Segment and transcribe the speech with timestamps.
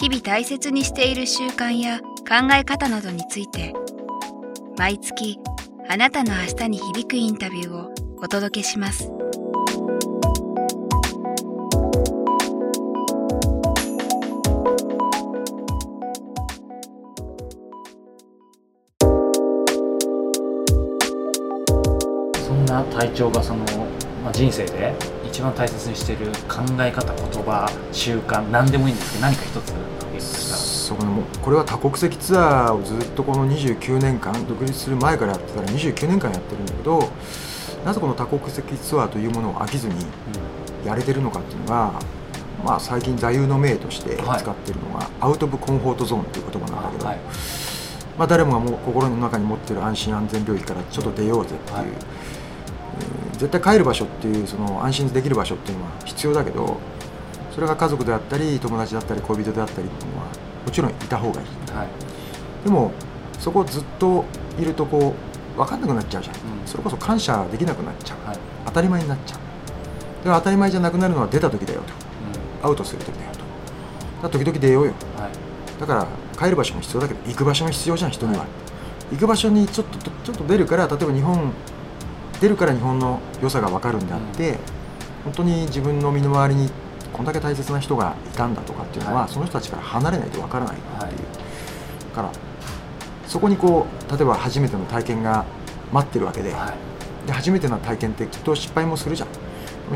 [0.00, 3.74] 日々大切にしている習慣や考え方などについて
[4.78, 5.38] 毎月
[5.90, 9.12] あなたの明日に響くインタビューをお届けします。
[22.42, 23.66] そんな体調がその、
[24.24, 24.94] まあ、人生で
[25.26, 29.60] 一番大切にしている考え方言葉習慣何でもいいんですけど何一
[30.20, 37.10] つそこもこれは多国籍ツアーをずっとこの29年間独立する前からやってたら29年間やってるんだけど
[37.84, 39.94] なぜこの多国籍ツアーというものを飽きずに
[40.84, 41.92] やれてるのかっていうのが、
[42.64, 47.18] まあ、最近座右の銘として使ってるのが、アウト・オブ・コンフォートゾーンっていう言葉なんだけど、はい。
[48.18, 51.86] まあ、誰もがもう心の中に持ってる安心安全領域からちょっと出ようぜっていう、はい。
[51.86, 52.40] えー
[53.40, 56.76] 絶対帰る場所っていうその安心できる場所っていうのは必要だけど
[57.54, 60.26] それが家族であったり友達だったり恋人であったりっていうのは
[60.64, 61.46] もちろんいた方がいい。
[61.74, 61.88] はい。
[62.64, 62.92] でも
[63.38, 64.24] そこずっと
[64.58, 65.14] いるとこ
[65.56, 66.66] う分かんなくなっちゃうじゃん、うん。
[66.66, 68.28] それこそ感謝できなくなっちゃう。
[68.28, 68.38] はい。
[68.66, 69.40] 当たり前になっちゃう。
[70.24, 72.66] でも当たり前じゃなくなるのは出た時だよと。
[72.66, 73.38] アウトする時だよと。
[73.38, 73.48] だか
[74.22, 74.92] ら時々出ようよ。
[75.16, 75.32] うんはい。
[75.80, 76.06] だから
[76.38, 78.46] 帰る場所も必要だけど行く場所も必要じゃん人には、
[79.10, 81.52] 行く場所にちょっとちょっと出るから例えば日本
[82.40, 84.58] 出るから日本の良さが分かるんであって、
[85.24, 86.70] 本当に自分の身の回りに
[87.12, 89.30] こんだけ大切な人がいたんだとかっていうのは、はい。
[89.30, 91.12] その人たちから離れないと分からないっていう、はい。
[91.12, 91.16] だ
[92.14, 92.30] から
[93.26, 95.44] そこにこう例えば初めての体験が
[95.92, 96.74] 待ってるわけで,、は
[97.24, 97.26] い。
[97.26, 99.28] で初めての体験ってきっと失敗もするじゃん。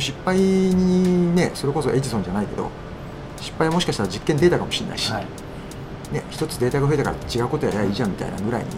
[0.00, 2.68] 失敗にねそれこそエジソンじゃないけど
[3.40, 5.26] 失敗はもしかしたら実験データかもしれないし、はい。
[6.12, 8.68] ね、一つデータが増えたから違うことやりゃいいじゃんみたいなぐらいに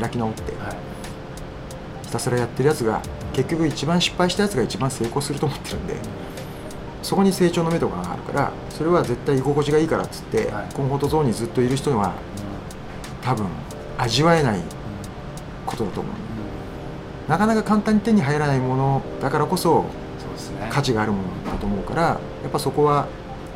[0.00, 0.76] 開き直ってはい。
[2.04, 3.00] ひたすらやってるやつが
[3.32, 5.94] 結局一番失敗したやつが一番成功すると思ってるんで
[7.02, 10.74] そこに成長の目とかがあるからそれは絶対居心地がいいからっつって、はい。
[10.74, 12.12] コンフォートゾーンにずっといる人には
[13.22, 13.46] 多分
[13.98, 14.60] 味わえない
[15.66, 16.12] ことだと思う。
[17.30, 19.84] なかなか簡単に手に入らないものだからこそ
[20.60, 20.68] ね。
[20.70, 22.18] 価値があるものだと思うからや
[22.48, 23.06] っぱそこは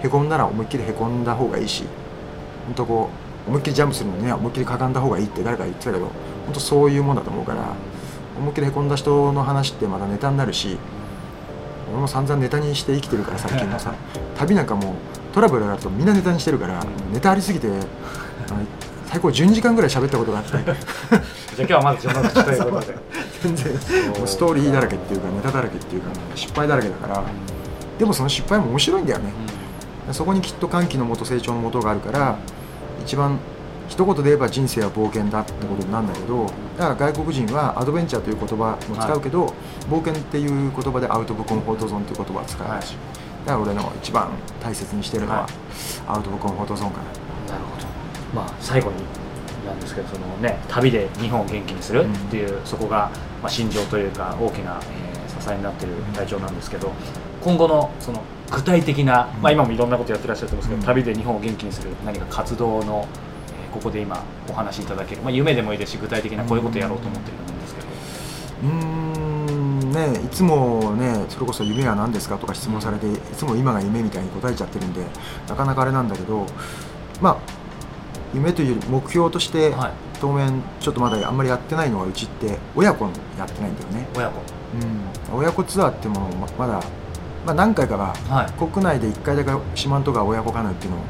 [0.02, 1.84] へこんだら思いっきりへこんだ方がいいし
[2.66, 3.10] 本当こ
[3.46, 6.06] う思いっきりジャンプするのにね思いっきりかがんだ方がいいって誰か言ってたけど
[6.44, 7.74] 本当そういうもんだと思うから
[8.38, 10.78] 思いっきりへこんだ人の話ってまたネタになるし
[11.94, 13.94] 俺も散々ネタにして生きてるから最近のさ
[14.36, 14.94] 旅なんかもう
[15.32, 17.68] トラブルがあるとみんなネタにしてるからネタありすぎて
[19.06, 20.50] 最高12時間ぐらい喋ったことがあって。
[20.58, 20.72] じゃあ
[21.58, 22.98] 今日はまず序の口ということで。
[23.42, 23.72] 全然
[24.18, 27.22] もうストーリーだらけっていうかネタだらけっていうか失敗だらけだから。
[27.96, 29.32] でもその失敗も面白いんだよね。
[30.10, 32.36] そこにきっと歓喜のもと成長のもとがあるから
[33.04, 33.38] 一番
[33.88, 36.46] 一言で言えば人生は冒険だってことなんだけど
[36.78, 39.46] だから外国人はアドベンチャーという言葉も使うけど、
[39.88, 42.80] 冒険っていう言葉でアウト・オブ・コンフォートゾーンという言葉を使うし、はい。
[43.46, 44.30] だから俺の一番
[44.60, 45.50] 大切にしてるのは、はい。
[46.08, 47.04] アウト・オブ・コンフォートゾーンかな。
[47.04, 47.86] なるほど。
[48.34, 48.96] まあ最後に
[49.66, 53.10] なんですけどそのね旅で日本を元気にするっていう、そこが、
[53.42, 56.92] まあ、心情というか大きな、えー支えになっている隊長なんですけど
[57.42, 59.42] 今後のその具体的な、うん。
[59.42, 61.02] まあ、今もいろんなことやってらっしゃると思うんですけど、うん。
[61.02, 63.33] 旅で日本を元気にする何か活動の、えー
[63.74, 67.86] ここで今お話しいただける、まあ、夢でもいいですし具体的なこういうことやろうと思ってると思うんですけど、
[68.62, 69.04] うーん。
[69.94, 75.04] ねいつもねそれこそ夢は何ですかとか質問されていつも今が夢みたいに答えちゃってるんで
[75.48, 76.46] なかなかあれなんだけど
[77.20, 77.38] まあ
[78.34, 79.92] 夢というより目標として、はい。
[80.20, 83.04] 当面ちょっとまだあんまりやってないのはうちって親子
[83.38, 84.40] やってないんだよね、親子。
[85.30, 86.80] うん、親子ツアーってものをままだ、
[87.46, 88.52] まあ、何回かははい。
[88.52, 91.00] 国内で1回だけ四万十川親子カヌーっていうのを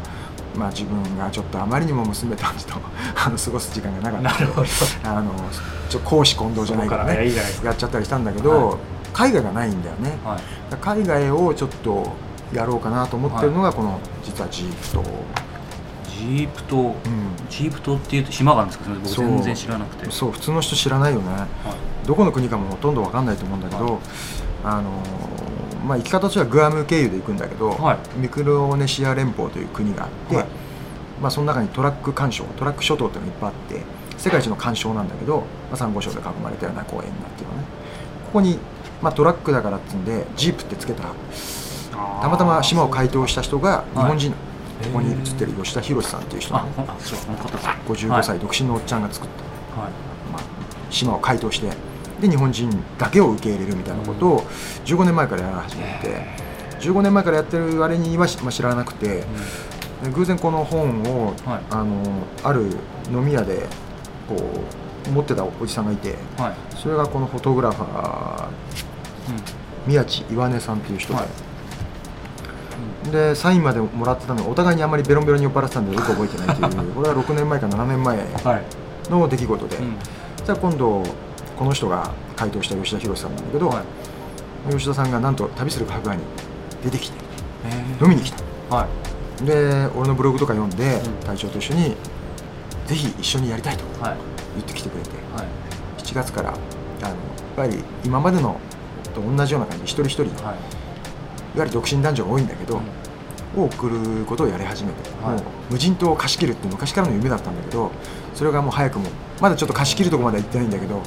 [0.56, 2.74] まあ自分がちょっとあまりにも娘たちと
[3.16, 4.66] あの過ごす時間がなかったなるほど。
[5.04, 5.32] あの
[5.88, 7.30] ちょ公私混同じゃないからね
[7.62, 8.76] やっちゃったりしたんだけど、はい。
[9.12, 10.18] 海外がないんだよね。
[10.24, 10.76] はい。
[10.80, 12.12] 海外をちょっと
[12.52, 15.04] やろうかなと思ってるのがこの実はジープと、
[16.08, 16.78] ジープ島。
[16.80, 16.94] うん、
[17.48, 20.10] ジープ島っていうと島があるんですか僕全然知らなくて。
[20.10, 21.32] そう普通の人知らないよね。
[21.32, 22.06] はい。
[22.06, 23.94] どこの国かもほとんど分かんないと思うんだけど、はい。
[24.64, 24.90] あの
[25.84, 28.18] まあ、行き方としてはグアム経由で行くんだけど、はい。
[28.18, 30.46] ミクロネシア連邦という国があって、はい。
[31.20, 37.62] まあ、その中にトラック環礁トラック諸島っていうのがいっぱいあって世界一の環礁なんだけど、まあ、サンゴ礁で囲まれたような公園になっていうのね。
[38.26, 38.58] ここに、
[39.00, 41.04] まあ、トラックだからっていうんでジープってつけた
[42.20, 44.36] たまたま島を開拓した人が日本人、こ
[44.94, 47.14] こに写ってる吉田博さんっていう人あがねほんです。
[47.86, 49.30] 55歳独身のおっちゃんが作っ
[49.74, 49.90] た、はい。
[50.32, 50.42] まあ、
[50.90, 51.68] 島を開拓して
[52.20, 54.40] で日本人だけを受け入れるみたいなことを
[54.84, 56.26] 15年前からやら始めて
[56.80, 59.24] 15年前からやってる割にはしまあ知らなくて
[60.02, 61.60] で偶然この本をはい。
[61.70, 62.02] あの
[62.42, 62.66] ある
[63.10, 63.66] 飲み屋で
[64.28, 64.36] こ
[65.06, 66.76] う持ってたおじさんがいてはい。
[66.76, 68.48] それがこのフォトグラファー
[69.86, 73.10] 宮地岩根さんっていう人で、はい。
[73.10, 79.10] でサインまでもらってたのがお互いにあんまりベロンベロンに酔っ払ってたんでよく覚えてないっていう これは6年前か7年前はい。
[79.10, 79.96] の出来事で、うん。
[80.44, 81.02] じゃあ今度
[81.58, 83.82] この人が回答した吉田博さんなんだけど、は
[84.68, 84.72] い。
[84.72, 86.22] 吉田さんがなんと旅する白馬に
[86.82, 87.18] 出てきて
[87.66, 88.38] え飲みに来た。
[88.70, 88.88] ーは
[89.42, 89.44] い。
[89.44, 91.14] で俺のブログとか読んで、うん。
[91.24, 91.96] 隊長と一緒に
[92.86, 94.16] ぜひ一緒にやりたいとはい。
[94.56, 95.46] 言ってきてくれてはい。
[96.02, 96.52] 7月からあ
[97.02, 97.16] のやっ
[97.56, 98.58] ぱり今までの
[99.14, 100.26] と同じような感じで一人一人、い。
[100.42, 100.56] わはい
[101.56, 102.80] ゆる独身男女が多いんだけど、
[103.54, 103.62] うん。
[103.62, 105.34] を送ることをやり始めて、はい。
[105.36, 107.92] もう無人島を貸し切るって昔からの夢だったんだけど
[108.34, 109.08] それがもう早くも
[109.40, 111.00] まだちょっと貸し切るとこまでは行ってないんだけど、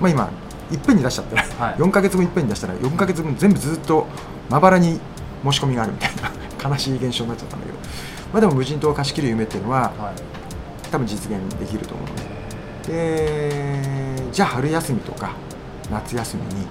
[0.00, 0.30] まあ、今
[0.72, 1.74] いっぺんに出しちゃったら、はい。
[1.76, 4.06] 4ヶ月分いっぺんに出したら4ヶ月分全部ずっと
[4.48, 5.00] まばらに
[5.44, 6.30] 申し込みがあるみたいな
[6.70, 7.78] 悲しい現象になっちゃったんだけど、
[8.32, 9.90] まあ、でも無人島を貸し切る夢っていうのははい。
[10.90, 12.40] 多分実現できると思うので。
[12.92, 15.32] でじゃあ春休みとか
[15.90, 16.66] 夏休みに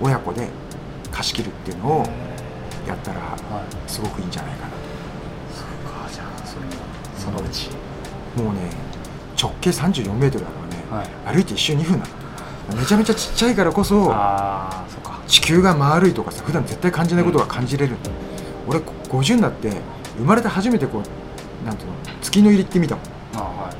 [0.00, 0.48] 親子で
[1.10, 2.06] 貸し切るっていうのを
[2.86, 3.90] やったらはい。
[3.90, 4.70] すごくいいんじゃないかな。
[4.70, 4.76] と。
[5.54, 6.72] そうかじゃあそれも
[7.18, 7.70] そのうち。
[8.36, 8.70] もうね
[9.40, 10.56] 直径34メートルだか
[10.90, 11.34] らね、はい。
[11.34, 12.04] 歩いて一周2分なの
[12.72, 14.12] めちゃめちゃちっちゃいからこそ
[15.26, 17.96] 地球が丸いとかさ普段絶対感じないことが感じれる、
[18.66, 19.70] 俺50になって
[20.18, 23.04] 生まれて初めてこうなんていうの月の入りって見たもん。
[23.36, 23.74] あはい。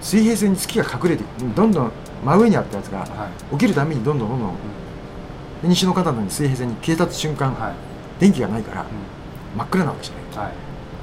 [0.00, 1.24] 水平線に月が隠れて
[1.54, 1.92] どんどん
[2.24, 3.04] 真上にあったやつがは
[3.50, 3.52] い。
[3.52, 4.50] 起きるためにどんどんどんどん
[5.62, 7.74] で西の方に水平線に消えた瞬間、はい。
[8.20, 8.84] 電気がないからう
[9.56, 10.48] 真っ暗なわけじゃない。
[10.48, 10.52] んはい。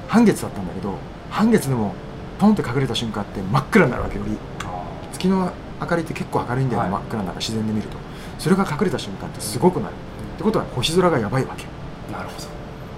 [0.08, 0.96] 半月だったんだけど
[1.30, 1.94] 半月でも
[2.40, 7.02] ポンって隠れた瞬間って真っ暗になるわけよりあ月の明かりって結構明るいんだよね、はい。
[7.02, 7.98] 真っ暗な中自然で見ると。
[8.38, 11.66] それが隠れた瞬間ってすごくなる、ってことは星空がやばいわけ。
[12.12, 12.48] なるほど。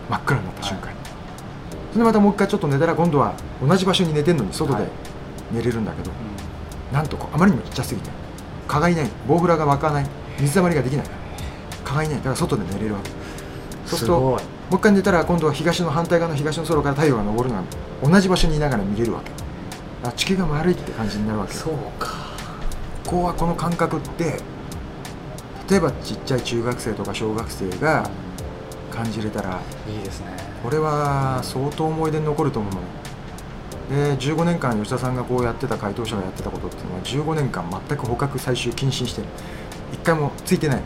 [0.10, 0.98] 真っ暗になった瞬間に、
[1.92, 3.34] それでまたもう一回ちょっと寝たら今度は
[3.66, 4.92] 同じ場所に寝てんのに外ではい。
[5.52, 8.10] 寝れるんだけど、うなんとこうあまりにもちっちゃすぎて
[8.68, 10.06] 蚊がいないボウフラが湧かない
[10.40, 11.06] 水たまりができない
[11.84, 13.10] 蚊がいないだから外で寝れるわけ。
[13.86, 14.40] そうするともう
[14.76, 17.64] 一回寝たら今度は東の反対側の東の空から太陽が昇るのが
[18.02, 19.32] 同じ場所にいながら見れるわけ。
[20.08, 21.54] あ地球が丸いって感じになるわけ。
[21.54, 22.31] よそうか
[23.06, 24.40] ここはこの感覚って
[25.70, 28.10] 例えばちっちゃい中学生とか小学生が
[28.92, 30.28] 感じれたらいいですね。
[30.62, 32.82] これは相当思い出に残ると思うの。
[33.90, 37.02] で15年間吉田さんがこうやってた回答者がやってたことっていうのは
[37.36, 39.28] 15年間全く捕獲採集禁止にしてる
[39.94, 40.84] 一回もついてない、うん。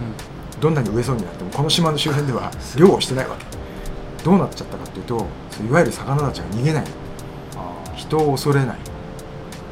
[0.60, 3.46] どんなに飢えそうになってもこの島の周辺では漁をしてないわけ。
[4.24, 5.26] どうなっちゃったかっていうと
[5.68, 6.84] いわゆる魚たちが逃げない。
[7.56, 8.78] あ人を恐れない。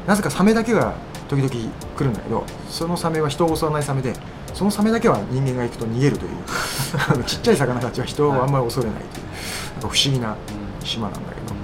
[0.06, 0.94] なぜかサメだけが
[1.36, 4.14] 時々来るんだけどそのサメは人を襲わないサメで
[4.52, 6.32] そのサメだけは人間が行くと逃げるという。
[7.10, 9.26] あのちっちゃい魚たちは人をあんまり恐れないという。
[9.72, 10.36] なんか不思議な
[10.84, 11.54] 島なんだけど。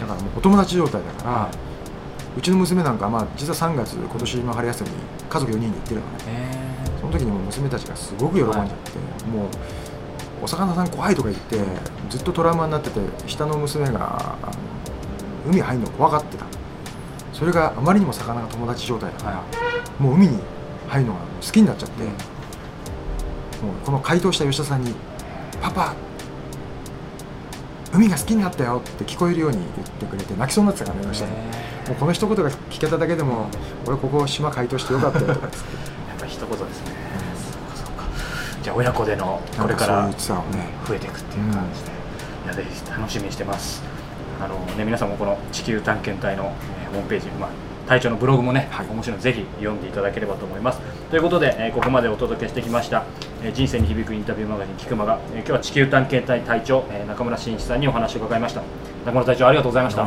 [0.00, 1.48] だからもうお友達状態だから、は
[2.36, 4.96] うちの娘なんか、まあ、実は3月今年の春休みに
[5.30, 6.12] 家族4人で行ってるのね。
[6.26, 8.72] えその時にもう娘たちがすごく喜んじゃって、
[9.28, 11.58] もうお魚さん怖いとか言って
[12.10, 14.36] ずっとトラウマになってて下の娘が
[15.46, 16.44] 海入るの怖がってた
[17.42, 19.42] それがあまりにも魚が友達状態だから、は
[19.98, 20.38] もう海に
[20.86, 22.08] 入るのが好きになっちゃって、うん。
[22.08, 22.16] もう
[23.84, 24.94] この回答した吉田さんに
[25.60, 25.92] 「パパ
[27.92, 31.36] 海が好きになったよ」って聞こえるように言ってくれて泣きそうになってたからね吉田さん。
[31.36, 31.42] も
[31.90, 33.48] うこの一言が聞けただけでも
[33.86, 35.74] 俺ここ島回答してよかったよとかっつって。
[35.74, 36.92] やっぱ一言ですね。
[37.34, 38.04] そうかそうか。
[38.62, 41.90] じゃあ親子でのこれから増えていくっていう感じで、
[42.44, 43.82] いやぜひ楽しみにしてます。
[44.40, 47.50] あのね皆さんもこの地球探検隊の、えーホームページ、まあ、
[47.88, 48.86] 隊長のブログもね、はい。
[48.86, 50.80] 面白いのでぜひ読んでいただければと思います。
[51.10, 53.04] ということで、えーここまでお届けしてきました、
[53.42, 58.62] えー人生に響くインタビューマガジン「菊間が」えー今日は地球探検隊隊長、えー中村真一さんにお話を伺いました。
[59.04, 60.06] 中村隊長ありがとうございました、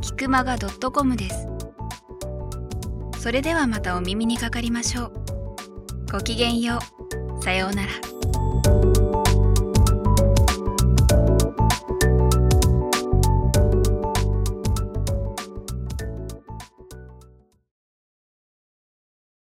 [0.00, 1.46] キクマガ .com です。
[3.18, 5.12] それではまたお耳にかかりましょう。
[6.10, 6.78] ごきげんよ
[7.38, 7.42] う。
[7.42, 7.92] さようなら。